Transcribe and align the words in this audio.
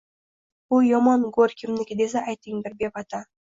Bu 0.71 0.79
yomon 0.85 1.27
go’r 1.37 1.55
kimniki 1.61 2.01
desa 2.03 2.27
ayting 2.35 2.69
bir 2.69 2.79
bevatan 2.85 3.33